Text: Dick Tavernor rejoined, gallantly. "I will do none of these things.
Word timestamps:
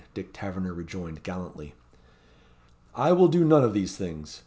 Dick 0.15 0.33
Tavernor 0.33 0.73
rejoined, 0.75 1.21
gallantly. 1.21 1.75
"I 2.95 3.11
will 3.11 3.27
do 3.27 3.45
none 3.45 3.63
of 3.63 3.73
these 3.75 3.95
things. 3.95 4.39